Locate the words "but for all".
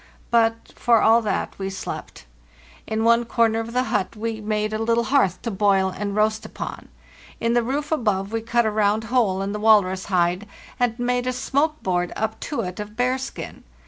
0.31-1.21